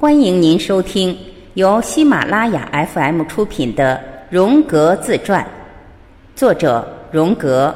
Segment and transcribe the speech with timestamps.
[0.00, 1.18] 欢迎您收听
[1.54, 4.00] 由喜马拉雅 FM 出品的
[4.32, 5.44] 《荣格自传》，
[6.36, 7.74] 作者荣格，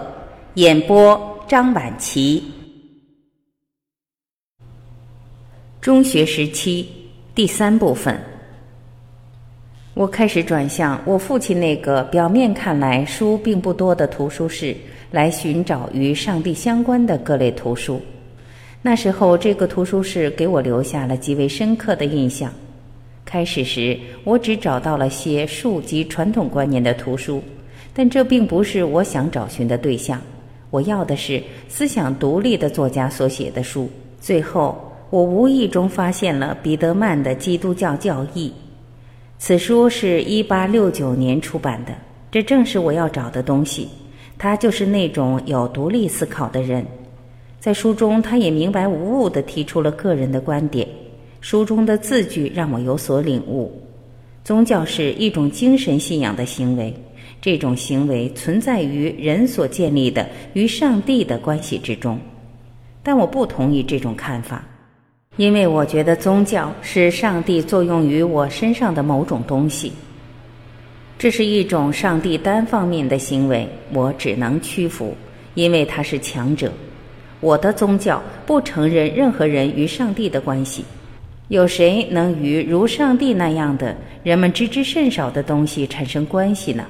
[0.54, 2.44] 演播张晚琪。
[5.80, 6.88] 中学时期
[7.34, 8.16] 第三部分，
[9.94, 14.76] 我开始转向我父亲那个表面看来书并不多的图书室，
[15.10, 18.00] 来寻找与上帝相关的各类图书。
[18.84, 22.52] 那时候，这个图书室给我留下了极为深刻的印象。
[23.24, 27.40] 开始时，我只找到了些数及传统观念的图书，
[27.94, 30.20] 但这并不是我想找寻的对象。
[30.70, 33.88] 我要的是思想独立的作家所写的书。
[34.20, 38.48] 最后，我无意中发现了彼得曼的《基督教教义》，
[39.38, 41.92] 此书是一八六九年出版的。
[42.32, 43.88] 这正是我要找的东西。
[44.36, 46.84] 他就是那种有独立思考的人。
[47.62, 50.84] 在书中，他也明白无误地提出了个人的观点。
[51.40, 53.70] 书中的字句让我有所领悟。
[54.42, 56.92] 宗教是一种精神信仰的行为，
[57.40, 62.18] 这种行为存在于人所建立的与上帝的关系之中。
[63.00, 64.64] 但我不同意这种看法，
[65.36, 69.92] 因为我觉得宗教是上帝作用于我身上的某种东西。
[71.16, 75.14] 这是一种上帝单方面的行为，我只能屈服，
[75.54, 76.72] 因为他是强者。
[77.42, 80.84] 我的宗教不承认任何人与上帝的关系。
[81.48, 86.86] 有谁能与如上帝那样的人们知之甚少的东西产生关系呢？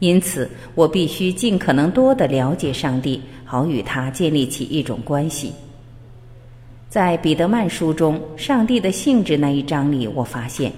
[0.00, 5.52] 因此，我必须尽可能多的了解上帝，好与他建立起一种关系。
[6.88, 10.70] 在彼得曼书中《上帝的性质》那一章里，我发现，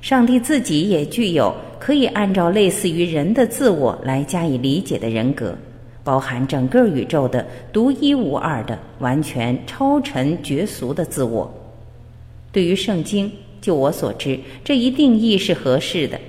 [0.00, 5.56] 上帝自己也具有可以按照类似于人的自我来加以理解的人格。
[6.04, 11.52] 包含整个宇宙的独一无二的、完全超尘绝俗的自我。
[12.52, 16.20] 对于圣经，就我所知，这一定义是合适的。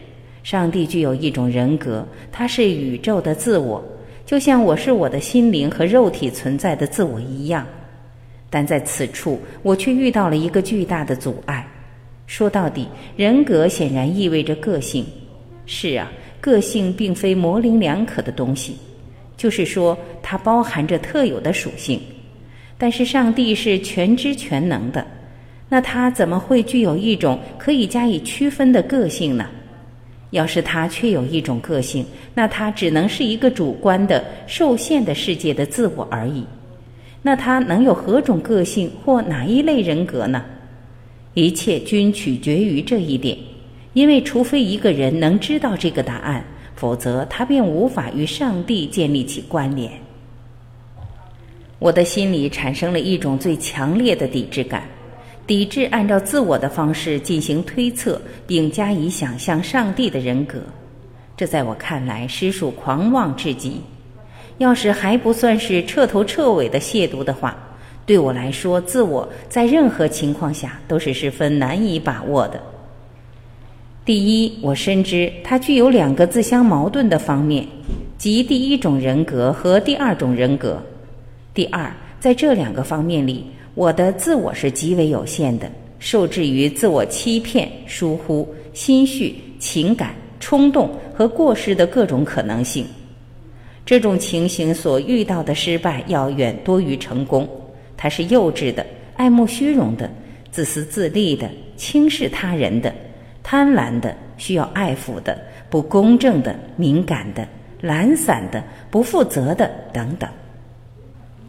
[0.41, 3.83] 上帝具有一种人格，他是宇宙的自我，
[4.25, 7.65] 就像我是我的心灵和肉体存在的自我一样。
[8.49, 11.67] 但在此处，我却遇到了一个巨大的阻碍。
[12.27, 12.87] 说到底，
[13.17, 15.05] 人格显然意味着个性。
[15.65, 18.77] 是啊，个性并非模棱两可的东西。
[19.37, 21.99] 就是说，它包含着特有的属性，
[22.77, 25.05] 但是上帝是全知全能的，
[25.69, 29.47] 那他怎么会具有一种可以加以区分的个性呢？
[30.31, 36.43] 要是他确有一种个性，那他只能是一个主观的、受限的世界的自我而已。
[37.21, 40.43] 那他能有何种个性或哪一类人格呢？
[41.33, 43.37] 一切均取决于这一点，
[43.93, 46.43] 因为除非一个人能知道这个答案。
[46.75, 49.91] 否则，他便无法与上帝建立起关联。
[51.79, 54.83] 我的心里产生了一种最强烈的抵制感，
[55.47, 60.59] 抵制按照自我的方式进行推测并加以想象上帝的人格。
[61.37, 63.81] 这在我看来实属狂妄至极。
[64.57, 67.57] 要是还不算是彻头彻尾的亵渎的话，
[68.05, 72.61] 对我来说，自我在任何情况下都是十分难以把握的。
[74.05, 77.65] 第一，我深知它具有两个自相矛盾的方面，
[78.19, 80.79] 即第一种人格和第二种人格。
[81.55, 83.43] 第二，在这两个方面里，
[83.73, 85.67] 我的自我是极为有限的，
[85.97, 92.85] 受制于自我欺骗、疏忽、心绪、情感、冲动和过失的各种可能性。
[93.87, 97.49] 这种情形所遇到的失败要远多于成功。
[97.97, 98.85] 它是幼稚的、
[99.15, 100.07] 爱慕虚荣的、
[100.51, 102.93] 自私自利的、轻视他人的。
[103.47, 105.37] 贪婪的、需要爱抚的、
[105.69, 107.47] 不公正的、敏感的、
[107.79, 110.27] 懒散的、不负责的等等，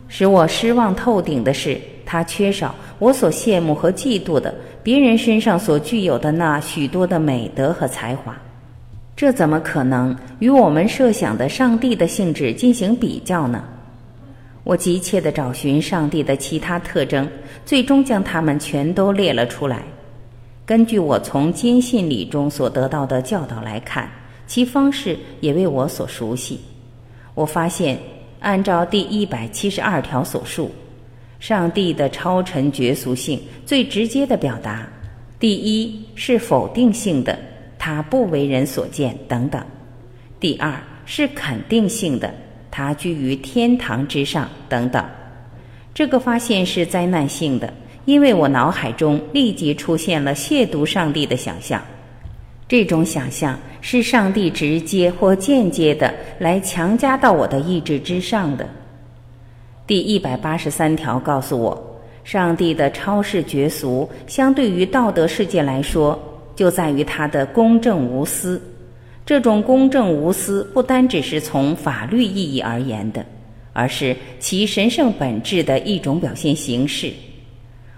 [0.06, 8.36] 使我失望透顶的是，他缺少我所羡慕和嫉妒的别人身上所具有的那许多的美德和才华。
[9.16, 13.64] 这怎么可能与我们设想的上帝的性质进行比较呢？
[14.64, 17.26] 我急切地找寻上帝的其他特征，
[17.64, 19.82] 最终将它们全都列了出来。
[20.66, 24.10] 根据我从坚信理中所得到的教导来看，
[24.48, 26.58] 其方式也为我所熟悉。
[27.34, 27.96] 我发现，
[28.40, 30.72] 按照第一百七十二条所述，
[31.38, 34.84] 上帝的超尘绝俗性最直接的表达，
[35.38, 37.38] 第一是否定性的，
[37.78, 39.62] 他不为人所见等等；
[40.40, 40.74] 第二
[41.04, 42.34] 是肯定性的，
[42.72, 45.04] 他居于天堂之上等等。
[45.94, 47.72] 这个发现是灾难性的。
[48.06, 51.82] 因为我脑海中立即出现了亵渎上帝的想象，
[52.68, 58.66] 这种想象是上帝直接或间接的来强加到我的意志之上的。
[59.88, 66.16] 第一百八十三条告诉我，上帝的超世绝俗，相对于道德世界来说，
[66.54, 68.60] 就在于他的公正无私。
[69.24, 73.26] 这种公正无私，不单只是从法律意义而言的，
[73.72, 77.12] 而是其神圣本质的一种表现形式。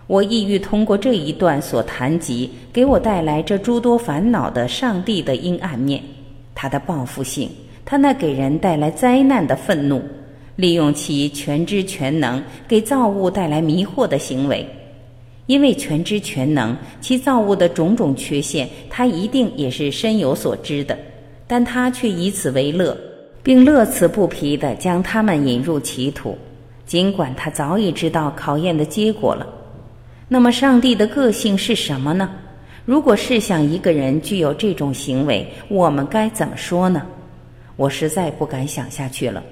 [0.09, 6.03] 我意欲通过这一段所谈及给我带来这诸多烦恼的上帝的阴暗面，
[6.55, 7.51] 他的报复性，
[7.85, 10.01] 他那给人带来灾难的愤怒，
[10.57, 14.67] 利用其全知全能给造物带来迷惑的行为。
[15.45, 20.99] 因为全知全能，其造物的种种缺陷，他一定也是深有所知的，
[21.47, 22.97] 但他却以此为乐，
[23.43, 26.35] 并乐此不疲地将他们引入歧途，
[26.87, 29.47] 尽管他早已知道考验的结果了。
[30.31, 32.29] 那么，上帝的个性是什么呢？
[32.85, 37.03] 如果试想一个人具有这种行为，我们该怎么说呢？
[37.77, 39.43] 我实在不敢想下去了。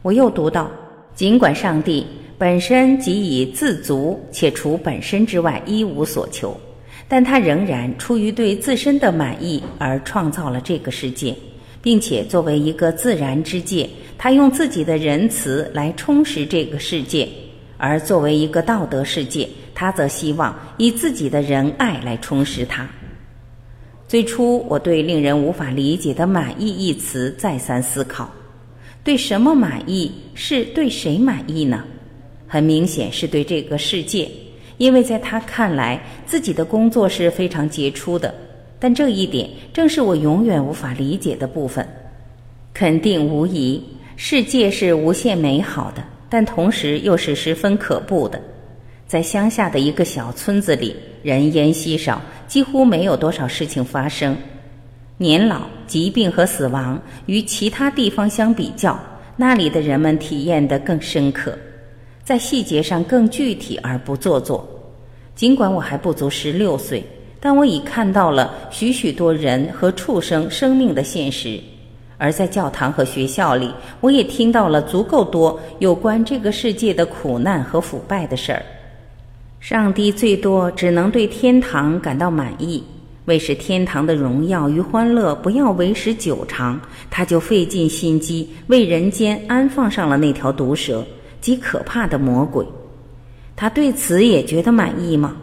[0.00, 0.70] 我又读到，
[1.14, 2.06] 尽管上帝
[2.38, 6.58] 本身即已自足，且除本身之外一无所求，
[7.06, 11.34] 但他仍然出于对自身的满意而创造了这个世界，
[11.82, 17.28] 并且作为一个自然之界，他用自己的仁慈来充实这个世界，
[17.76, 19.46] 而作为一个道德世界。
[19.78, 22.84] 他则希望以自己的仁爱来充实它。
[24.08, 28.28] 最初，我对令人无法理解的“满意”一词再三思考：
[29.04, 30.10] 对什么满意？
[30.34, 31.84] 是对谁满意呢？
[32.48, 34.28] 很明显是对这个世界，
[34.78, 38.34] 因为在他看来，自己的工作是非常杰出的。
[38.80, 41.86] 但这一点正是我永远无法理解的部分。
[42.74, 43.80] 肯定无疑，
[44.16, 48.42] 世界是无限美好的，但同时又是十分可怖的。
[49.08, 54.36] 在乡下的一个小村子里，人烟稀少，几乎没有多少事情发生。
[55.16, 59.00] 年老、疾病和死亡与其他地方相比较，
[59.34, 61.56] 那里的人们体验得更深刻，
[62.22, 64.68] 在细节上更具体而不做作。
[65.34, 67.02] 尽管我还不足十六岁，
[67.40, 71.58] 但我已看到了许许多人和畜生生命的现实，
[72.18, 73.72] 而在教堂和学校里，
[74.02, 78.62] 我也听到了足够多有关这个世界的苦难和腐败的事儿。
[79.60, 82.82] 上帝最多只能对天堂感到满意，
[83.24, 91.04] 为使天堂的荣耀与欢乐不要为时久长，他就费尽心机为人间安放上了那条毒蛇，
[91.40, 92.64] 极可怕的魔鬼。
[93.56, 95.36] 他对此也觉得满意吗？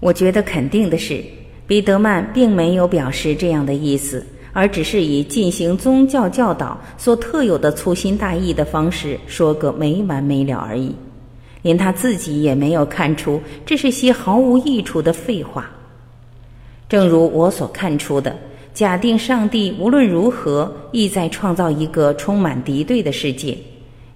[0.00, 1.22] 我觉得肯定的是，
[1.66, 10.94] 彼得曼并没有表示这样的意思，而只是以进行宗教教导所特有的粗心大意的方式说个没完没了而已。
[11.62, 15.70] 连他自己也没有看出这是些毫无益处的废话。
[16.88, 18.36] 正如我所看出的，
[18.74, 23.56] 假定上帝无论如何意在创造一个充满敌对的世界，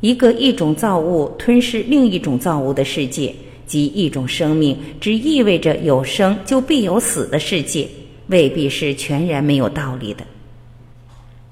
[0.01, 3.35] 一个一种造物吞噬另一种造物的世界，
[3.67, 7.89] 即一种生命只意味着有生就必有死的世界，
[8.27, 10.25] 未必是全然没有道理的。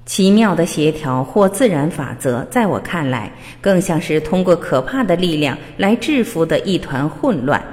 [0.05, 7.63] 奇妙的协调或自然法则，在我看来，更像是通过可怕的力量来制服的一团混乱。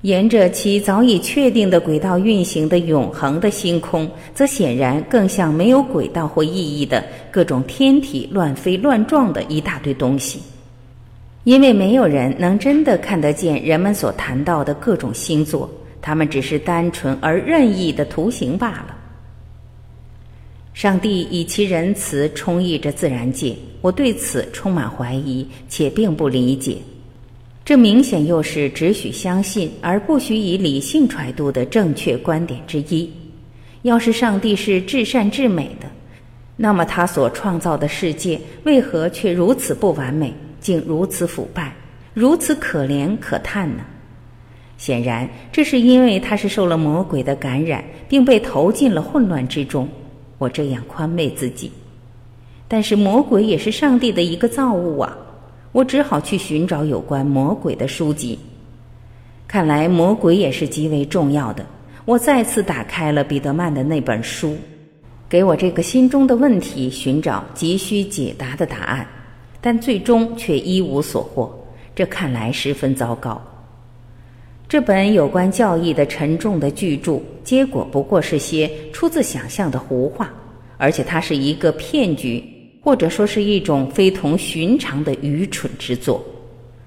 [0.00, 10.40] 沿着其早已确定的轨道运行的永恒的星空，则显然更像没有轨道或意义的各种天体乱飞乱撞的一大堆东西。
[11.44, 15.68] 因为没有人能真的看得见人们所谈到的各种星座，
[16.00, 18.96] 它们只是单纯而任意的图形罢了。
[20.80, 26.78] 上帝以其仁慈充溢着自然界，我对此充满怀疑，且并不理解。
[27.66, 33.12] 这明显又是只许相信而不许以理性揣度的正确观点之一。
[33.82, 35.86] 要是上帝是至善至美的，
[36.56, 40.32] 那么他所创造的世界为何却如此不完美，
[40.62, 41.76] 竟如此腐败，
[42.14, 43.84] 如此可怜可叹呢？
[44.78, 49.86] 显然，这是因为他是受了魔鬼的感染，并被投进了混乱之中。
[50.40, 51.70] 我这样宽慰自己，
[52.66, 55.14] 但是魔鬼也是上帝的一个造物啊！
[55.70, 58.38] 我只好去寻找有关魔鬼的书籍。
[59.46, 61.66] 看来魔鬼也是极为重要的。
[62.06, 64.56] 我再次打开了彼得曼的那本书，
[65.28, 69.06] 给我这个心中的问题寻找急需解答的答案，
[69.60, 71.54] 但最终却一无所获。
[71.94, 73.38] 这看来十分糟糕。
[74.70, 80.32] 这本有关教义的沉重的巨著，结果不过是些出自想象的胡话，
[80.76, 82.40] 而且它是一个骗局，
[82.80, 86.24] 或者说是一种非同寻常的愚蠢之作。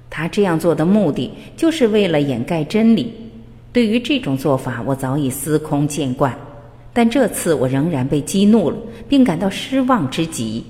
[0.09, 3.13] 他这样做的目的，就是为了掩盖真理。
[3.73, 6.33] 对于这种做法，我早已司空见惯，
[6.93, 8.77] 但这次我仍然被激怒了，
[9.09, 10.63] 并感到失望之极。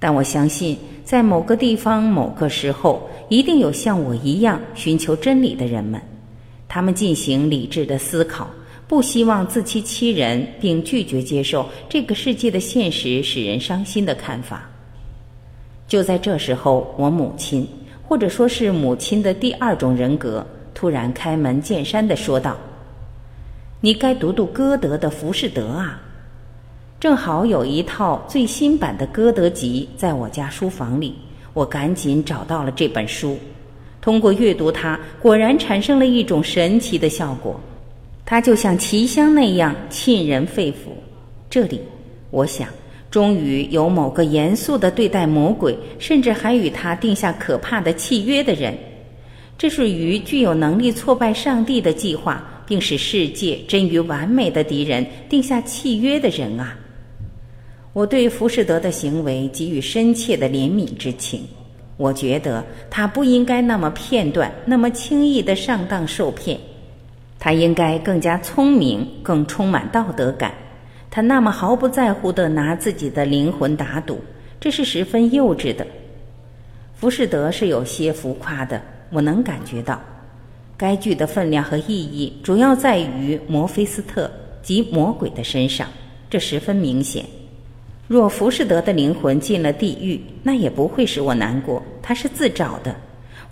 [0.00, 6.02] 但我相信，在某个地方、某个时候，一定有像我一样寻求真理的人们，
[6.68, 8.50] 他们进行理智的思考，
[8.88, 14.68] 不希望自欺欺人，并拒绝接受这个世界的现实使人伤心的看法。
[15.86, 17.64] 就在这时候，我母亲，
[18.02, 20.44] 或者说是母亲的第二种人格，
[20.74, 22.56] 突然开门见山的说道
[23.80, 26.02] ：“你该读读歌德的《浮士德》啊！”
[26.98, 31.14] 正好有一套最新版的歌德集在我家书房里，
[31.52, 33.38] 我赶紧找到了这本书。
[34.00, 37.60] 通过阅读它，果然产生了一种神奇的效果，
[38.24, 40.92] 它就像奇香那样沁人肺腑。
[41.48, 41.80] 这里，
[42.30, 42.68] 我想。
[43.10, 48.72] 终于有某个严肃的对待魔鬼，甚至还与他定下可怕的契约的人，
[49.58, 56.78] 这是与具有能力挫败上帝的计划，并使世界臻于完美的敌人定下契约的人啊！
[57.92, 61.42] 我对浮士德的行为给予深切的怜悯之情。
[61.96, 66.58] 我觉得他不应该那么片段、那么轻易的上当受骗，
[67.38, 70.54] 他应该更加聪明，更充满道德感。
[71.10, 74.20] 他那么毫不在乎地拿自己的灵魂打赌，
[74.60, 75.86] 这是十分幼稚的。
[76.94, 78.80] 浮士德是有些浮夸的，
[79.10, 80.00] 我能感觉到。
[80.76, 84.30] 该剧的分量和意义主要在于摩菲斯特
[84.62, 85.86] 及魔鬼的身上，
[86.30, 87.22] 这十分明显。
[88.10, 92.92] 若浮士德的灵魂进了地狱，那也不会使我难过，他是自找的。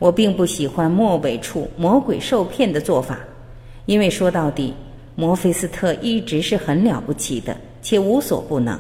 [0.01, 3.21] 我并不喜欢末尾处魔鬼受骗的做法，
[3.87, 4.75] 因为说到底。
[5.15, 8.77] 摩菲斯特一直是很了不起的，且无所不能。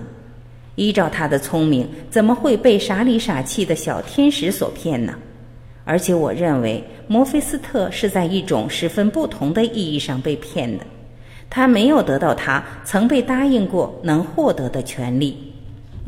[0.74, 5.14] 依照他的聪明，怎么会被傻里傻气的小天使所骗呢？
[5.84, 10.84] 而且我认为，摩菲斯特是在一种十分不同的意义上被骗的。
[11.48, 15.47] 他没有得到他曾被答应过能获得的权利，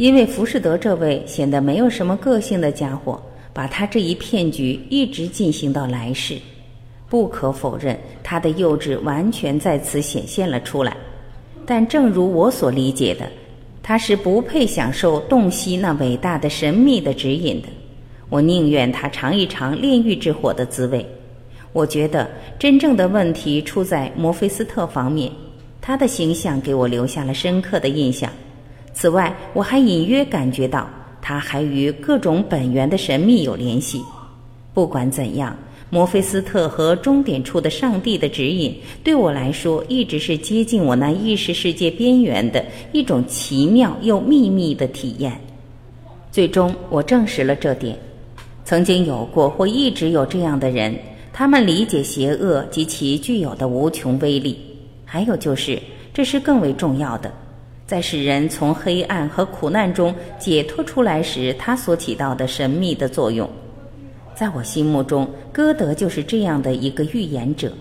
[0.01, 3.21] 因为浮士德这位显得没有什么个性的家伙，
[3.53, 6.39] 把他这一骗局一直进行到来世。
[7.07, 10.97] 不可否认，他的幼稚完全在此显现了出来。
[11.67, 13.31] 但正如我所理解的，
[13.83, 17.69] 他是不配享受洞悉那伟大的神秘的指引的。
[18.31, 21.05] 我宁愿他尝一尝炼狱之火的滋味。
[21.75, 22.27] 我觉得
[22.59, 25.31] 真正的问题出在摩菲斯特方面，
[25.79, 28.33] 他的形象给我留下了深刻的印象。
[29.01, 30.87] 此外，我还隐约感觉到
[31.23, 34.03] 他还与各种本源的神秘有联系。
[34.75, 35.57] 不管怎样。
[35.93, 45.33] 摩菲斯特和终点处的上帝的指引，对我来说一直是接近我那意识世界边缘的一种奇妙又秘密的体验。
[46.31, 47.97] 最终，我证实了这点。
[48.65, 50.95] 曾经有过或一直有这样的人，
[51.33, 54.61] 他们理解邪恶及其具有的无穷威力。
[55.05, 55.81] 还有就是，
[56.15, 57.33] 这是更为重要的，
[57.91, 63.51] 在使人从黑暗和苦难中解脱出来时，他所起到的神秘的作用。
[64.33, 67.73] 在我心目中，歌德就是这样的一个预言者，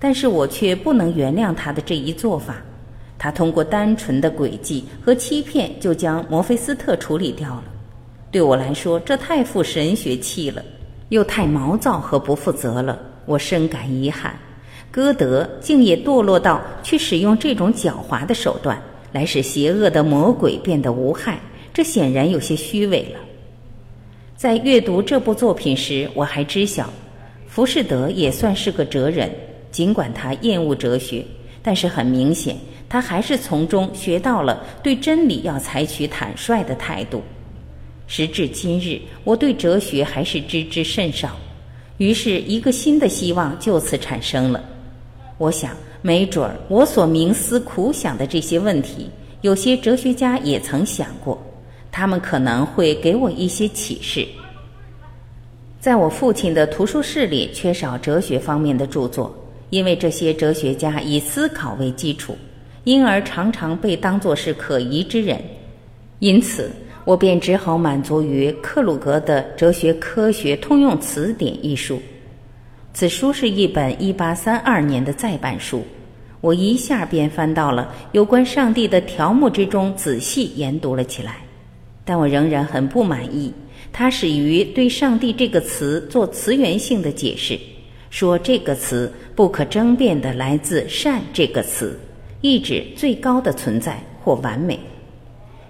[0.00, 2.56] 但是我却不能原谅他的这一做法。
[3.16, 7.64] 他通过单纯的诡计和欺骗，就将摩菲斯特处理掉了。
[8.32, 10.60] 对我来说，这太富神学气了，
[11.10, 12.98] 又太毛躁和不负责了。
[13.24, 14.34] 我深感遗憾，
[14.90, 18.76] 歌德竟也堕落到去使用这种狡猾的手段
[19.12, 21.40] 来使邪恶的魔鬼变得无害，
[21.72, 23.20] 这显然有些虚伪了。
[24.36, 26.88] 在阅读这部作品时，我还知晓，
[27.46, 29.30] 浮士德也算是个哲人。
[29.70, 31.24] 尽管他厌恶哲学，
[31.62, 32.56] 但是很明显，
[32.88, 37.22] 他还是从中学到了对真理要采取坦率的态度。
[38.06, 41.36] 时至今日，我对哲学还是知之甚少。
[41.98, 44.64] 于是，一个新的希望就此产生了。
[45.38, 45.70] 我想，
[46.02, 49.08] 没准儿我所冥思苦想的这些问题，
[49.40, 51.40] 有些哲学家也曾想过。
[51.90, 54.26] 他们可能会给我一些启示。
[55.80, 59.34] 在我父亲的图书室里，缺少哲学方面的著作，
[59.70, 62.36] 因为这些哲学家以思考为基础，
[62.84, 65.40] 因而常常被当作是可疑之人。
[66.18, 66.70] 因此，
[67.04, 72.00] 我便只好满足于克鲁格的《哲学科学通用词典》一书。
[72.98, 75.84] 此书是一本1832年的再版书，
[76.40, 81.36] 我一下便翻到了有关上帝的条目之中，仔细研读了起来。
[82.04, 83.52] 但我仍然很不满意，
[83.92, 87.56] 他始于对“上帝”这个词做词源性的解释，
[88.10, 91.96] 说这个词不可争辩的来自“善”这个词，
[92.40, 94.76] 意指最高的存在或完美。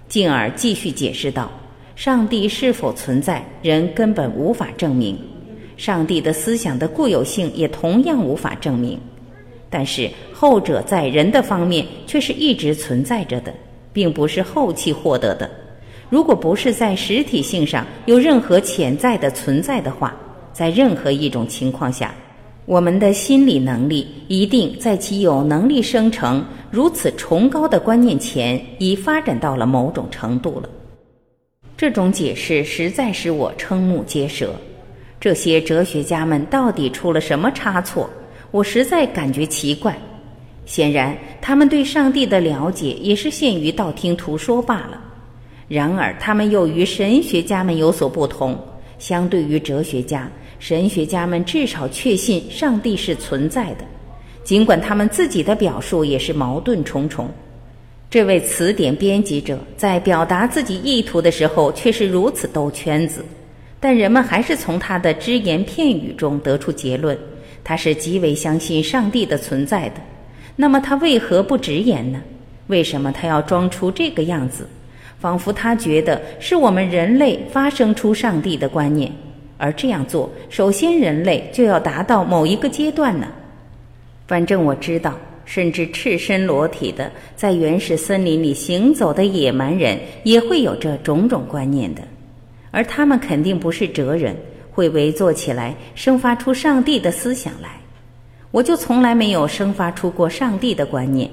[0.07, 1.51] 进而继续解释道
[1.95, 5.15] ：“上帝是否存在，人根本无法证明；
[5.79, 8.99] 上帝的思想的固有性也同样无法证明。
[9.69, 13.53] 但是后者在人的方面却是一直存在着的，
[13.93, 15.49] 并不是后期获得的。”
[16.11, 20.13] 如果不是在实体性上有任何潜在的存在的话，
[20.51, 22.13] 在任何一种情况下，
[22.65, 30.67] 我们的心理能力一定在其有能力生成如此崇高的观念前，已发展到了某种程度了。
[31.77, 34.53] 这种解释实在使我瞠目结舌。
[35.19, 38.09] 这些哲学家们到底出了什么差错？
[38.51, 39.97] 我实在感觉奇怪。
[40.65, 45.01] 显然，他们对上帝的了解也是限于道听途说罢了。
[45.67, 48.57] 然而，他们又与神学家们有所不同。
[48.97, 53.85] 相对于哲学家，神学家们至少确信上帝是存在的，
[54.43, 57.29] 尽管他们自己的表述也是矛盾重重。
[58.09, 63.23] 这位词典编辑者在表达自己意图的时候却是如此兜圈子，
[63.79, 67.17] 但人们还是从他的只言片语中得出结论：
[67.63, 69.95] 他是极为相信上帝的存在的。
[70.55, 72.21] 那么他为何不直言呢？
[72.67, 74.67] 为什么他要装出这个样子？
[75.19, 79.11] 仿佛他觉得是我们人类发生出上帝的观念，
[79.57, 83.27] 而这样做，首先人类就要达到某一个阶段呢。
[84.27, 92.01] 反正我知道，甚至赤身裸体的在原始森林里行走的野蛮人也会有这种种观念的，
[92.71, 94.35] 而他们肯定不是哲人，
[94.71, 97.69] 会围坐起来生发出上帝的思想来。
[98.51, 101.29] 我就从来没有生发出过上帝的观念，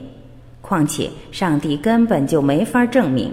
[0.60, 3.32] 况且上帝根本就没法证明。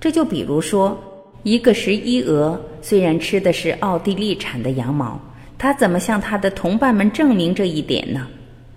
[0.00, 0.98] 这就比如说，
[1.42, 5.20] 一个十一鹅虽然吃的是奥地利产的羊毛，
[5.58, 8.26] 它怎么向它的同伴们证明这一点呢？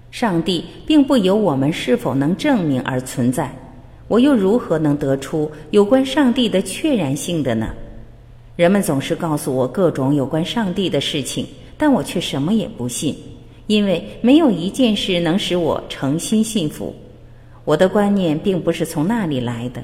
[0.09, 3.49] 上帝并不由我们是否能证明而存在，
[4.09, 7.69] 我又如何能得出有关上帝的确然性的呢？
[8.55, 11.45] 人们总是告诉我各种有关上帝的事情，
[11.77, 13.15] 但我却什么也不信，
[13.67, 16.93] 因为没有一件事能使我诚心信服。
[17.63, 19.81] 我的观念并不是从那里来的。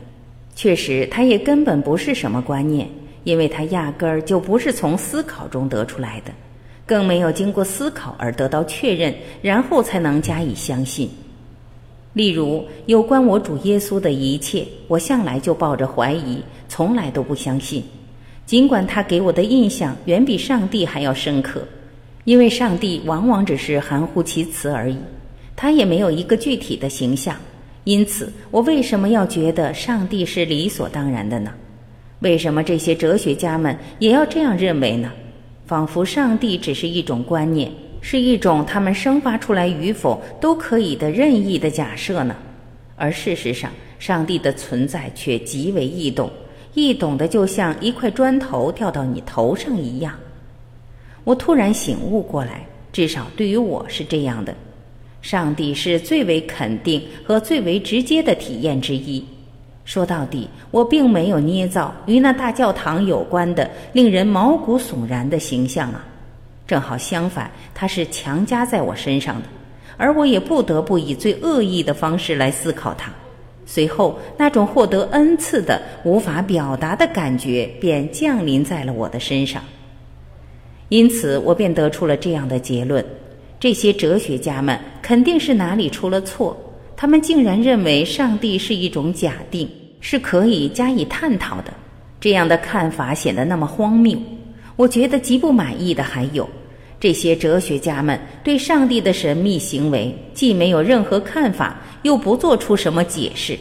[0.54, 2.90] 确实，它也根本不是什么观念，
[3.24, 6.32] 因为它压根儿就不是从思考中得出来的，
[6.86, 11.10] 更没有经过思考而得到确认，然后才能加以相信。
[12.14, 17.84] 例如，有关我主耶稣的一切，我向来就抱着怀疑，从来都不相信。
[18.48, 21.62] 尽管他给我的印象远比上帝还要深刻，
[22.24, 24.98] 因为上帝往往只是含糊其辞而已，
[25.54, 27.36] 他也没有一个具体的形象。
[27.84, 31.54] 因此，我为什么要觉得上帝是理所当然的呢？
[32.20, 35.12] 为什么这些哲学家们也要这样认为呢？
[35.66, 42.34] 仿佛上帝只是一种观念，是一种他们生发出来与否都可以的任意的假设呢？
[42.96, 46.32] 而事实上，上帝的存在却极为易懂，
[46.78, 50.13] 易懂的就像一块砖头掉到你头上一样。
[51.24, 54.54] 我突然醒悟过来，至少对于我是这样的。
[55.24, 59.26] 上帝是最为肯定和最为直接的体验之一。
[59.86, 66.06] 说到底，我并没有捏造与那大教堂有关的令人毛骨悚然的形象啊，
[66.68, 69.48] 正好相反，它是强加在我身上的，
[69.98, 73.12] 而我也不得不以最恶意的方式来思考它。
[73.67, 79.62] 随后，那种获得恩赐的无法表达的感觉便降临在了我的身上。
[80.88, 83.06] 因此，我便得出了这样的结论。
[83.60, 86.56] 这些哲学家们肯定是哪里出了错，
[86.95, 91.73] 他们竟然认为上帝是一种假定，是可以加以探讨的。
[92.21, 94.17] 这样的看法显得那么荒谬。
[94.77, 96.47] 我觉得极不满意的还有，
[96.99, 101.75] 这些哲学家们对上帝的神秘行为既没有任何看法，
[102.08, 103.60] 又不做出什么解释。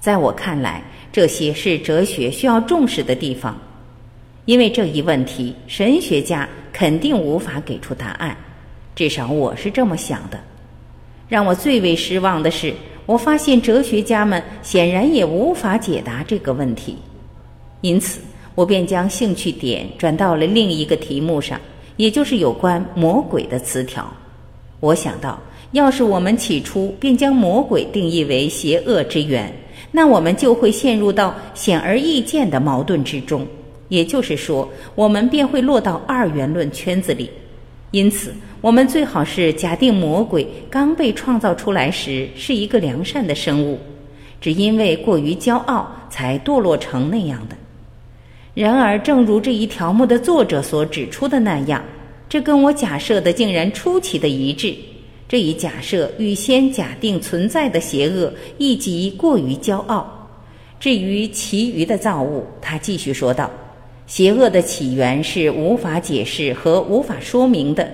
[0.00, 3.56] 在我看来，这些是哲学需要重视的地方，
[4.46, 8.36] 因为这一问题，神学家肯定无法给出答案。
[8.96, 10.38] 至少我是这么想的。
[11.28, 12.74] 让我最为失望的是，
[13.06, 16.96] 我发现哲学家们显然也无法解答这个问题。
[17.80, 18.20] 因此，
[18.56, 21.60] 我便将兴趣点转到了另一个题目上，
[21.96, 24.12] 也就是有关魔鬼的词条。
[24.80, 25.38] 我想到，
[25.72, 29.52] 要是我们起初便将魔鬼定义为邪恶之源，
[29.92, 33.46] 那我们就会陷入到显而易见的矛盾之中。
[33.88, 37.30] 也就是说，我们便会落到二元论圈子里。
[37.90, 43.78] 因此，我们最好是假定魔鬼刚被创造出来时是一个良善的生物，
[44.40, 47.56] 只因为过于骄傲才堕落成那样的。
[48.54, 51.82] 然而，正如这一条目的作者所指出的那样，
[52.28, 54.74] 这跟我假设的竟然出奇的一致。
[55.28, 60.28] 这一假设预先假定存在的邪恶，亦即过于骄傲。
[60.80, 63.50] 至于其余的造物，他继续说道。
[64.06, 67.86] 邪恶的起源是无法解释和无法说明的，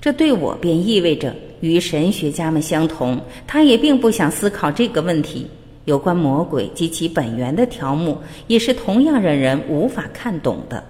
[0.00, 5.46] 这对我便意味着与神学家们相同，他也并不想思考这个问题。
[5.84, 10.82] 有关魔鬼及其本源的条目，也是同样让人无法看懂的。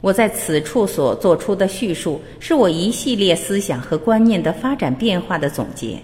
[0.00, 5.98] 我在此处所做出的叙述，是我一系列思想和观念的发展变化的总结。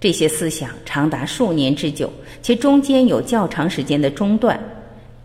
[0.00, 2.12] 这些思想长达数年之久，
[2.42, 4.58] 且中间有较长时间的中断。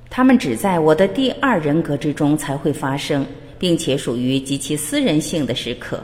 [0.10, 3.26] 它们只在我的第二人格之中才会发生，
[3.60, 6.02] 并且属于极其私人性的时刻。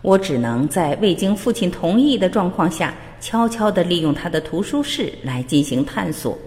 [0.00, 6.38] 我只能在未经父亲同意的状况下，悄悄地利用他的图书室来进行探索。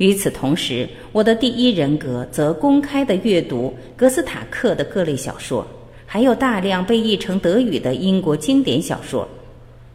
[0.00, 5.66] 与此同时，我的第一人格则公开地阅读格斯塔克的各类小说，
[6.06, 9.28] 还有大量被译成德语的英国经典小说。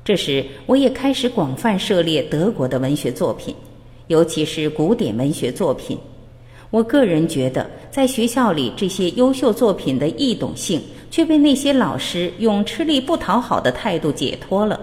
[0.03, 3.55] 这时，我也开始广泛涉猎德国的文学作品，
[4.05, 5.97] 尤其是古典文学作品。
[6.69, 14.79] 我个人觉得，在学校里这些优秀作品的易懂性却被那些老师用吃力不讨好的态度解脱了，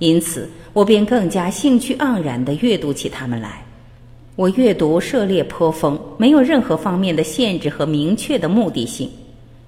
[0.00, 3.62] 因此我便更加兴趣盎然地阅读起它们来。
[4.36, 9.08] 我阅读涉猎颇丰，没有任何方面的限制和明确的目的性。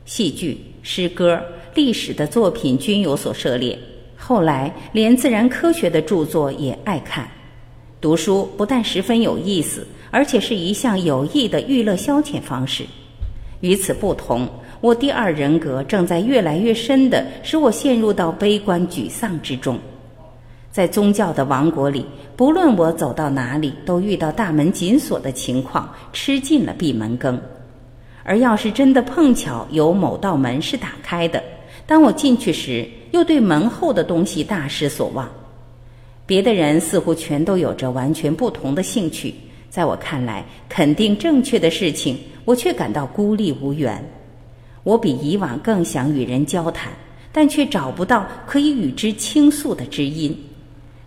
[0.04, 1.40] 戏剧、诗歌、
[1.74, 3.78] 历史的作品均有所涉猎。
[4.14, 7.26] 后来，连自然科学的著作也爱看。
[7.98, 12.85] 读书不但十分有意思，而且是一项有益的娱乐消遣方式。
[13.61, 14.46] 与此不同，
[14.83, 19.78] 我第二人格正在越来越深的使我陷入到悲观沮丧之中。
[20.79, 27.37] 在宗教的王国里，不论我走到哪里，都遇到大门紧锁的情况，吃尽了闭门羹。
[28.23, 31.43] 而要是真的碰巧有某道门是打开的，
[31.85, 35.29] 当我进去时，又对门后的东西大失所望。
[36.25, 39.35] 别的人似乎全都有着完全不同的兴趣，
[39.69, 44.01] 在我看来，肯定正确的事情，我却感到孤立无援。
[44.85, 46.93] 我比以往更想与人交谈，
[47.33, 50.45] 但却找不到可以与之倾诉的知音。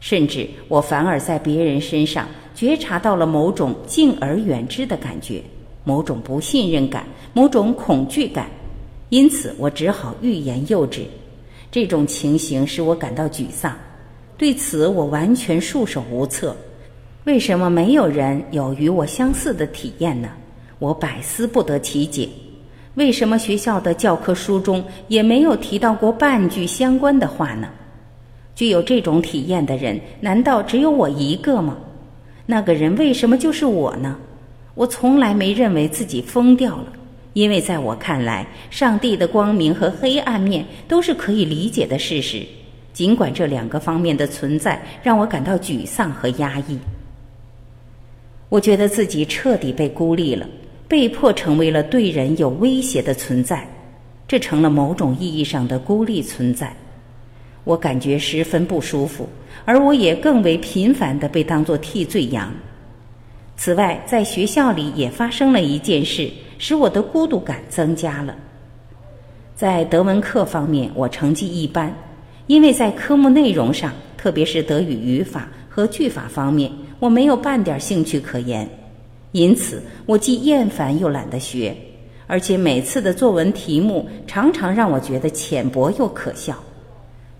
[0.02, 5.42] 甚至我反而在别人身上觉察到了某种敬而远之的感觉，
[5.86, 8.48] 某种不信任感，某种恐惧感。
[9.10, 11.04] 因此，我只好欲言又止。
[11.72, 13.74] 这种情形使我感到沮丧，
[14.38, 16.56] 对此我完全束手无策。
[17.26, 20.30] 为什么没有人有与我相似的体验呢？
[20.80, 22.28] 我百思不得其解。
[22.96, 27.70] 为什么学校的教科书中也没有提到过半句相关的话呢？
[28.56, 31.78] 具有这种体验的人，难道只有我一个吗？
[32.46, 34.18] 那个人为什么就是我呢？
[34.76, 36.88] 我从来没认为自己疯掉了，
[37.34, 42.46] 因为在我看来，上帝的光明和黑暗面都是可以理解的事实，
[42.94, 46.78] 尽管这两个方面的存在让我感到沮丧和压抑。
[48.50, 50.48] 我觉得自己彻底被孤立了，
[50.88, 53.66] 被迫成为了对人有威胁的存在，
[54.28, 56.76] 这成了某种意义上的孤立存在。
[57.64, 59.28] 我感觉十分不舒服，
[59.66, 62.52] 而我也更为频繁地被当作替罪羊。
[63.56, 68.36] 此外，在学校里也发生了一件事，使我的孤独感增加了。
[69.56, 71.96] 在德文课方面，我成绩一般，
[72.48, 78.68] 因为在科目内容上，特别是德语语法和句法方面，我没有半点兴趣可言。
[79.34, 81.76] 因此，我既厌烦又懒得学，
[82.26, 86.58] 而且每次的作文题目常常让我觉得浅薄又可笑。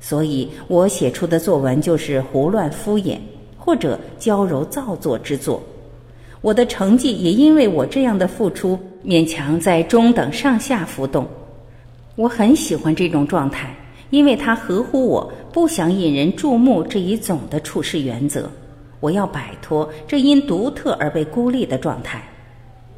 [0.04, 3.18] 所以我写出的作文就是胡乱敷衍
[3.56, 5.62] 或者娇柔造作之作，
[6.42, 11.28] 我的成绩也因为我这样的付出勉强在中等上下浮动。
[12.16, 13.76] 我很喜欢这种状态，
[14.10, 18.50] 因为它合乎我不想引人注目这一总的处事原则。
[19.00, 22.24] 我要摆脱这因独特而被孤立的状态。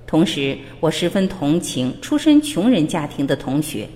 [0.07, 3.87] 同时，我十分同情出身穷人家庭的同学。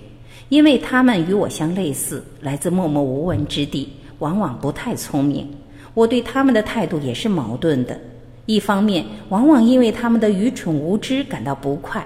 [0.48, 5.46] 因为他们与我相类似，来自默默无闻之地，往往不太聪明。
[5.94, 7.98] 我对他们的态度也是矛盾的。
[8.46, 12.00] 一方面，往往因为他们的愚蠢无知感到不快；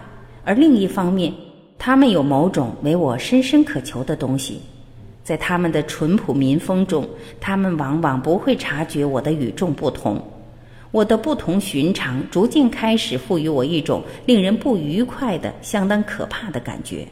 [0.44, 1.32] 而另一方面，
[1.78, 4.60] 他们有某种为我深深渴求的东西。
[5.22, 7.08] 在他们的淳朴民风中，
[7.40, 10.20] 他们往往不会察觉我的与众不同。
[10.90, 17.06] 我的不同寻常，逐渐开始赋予我一种令人不愉快的、相当可怕的感觉。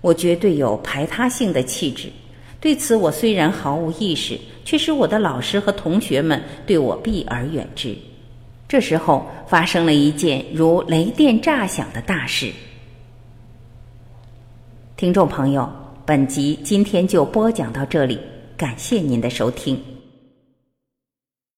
[0.00, 2.08] 我绝对有排他性的气质，
[2.60, 7.96] 对此我虽然毫无意识，却使我的老师和同学们对我避而远之。
[8.68, 12.52] 这时候发生了一件如雷电炸响的大事。
[14.96, 15.68] 听众朋友，
[16.04, 18.18] 本集今天就播讲到这里，
[18.56, 19.97] 感谢您的收听。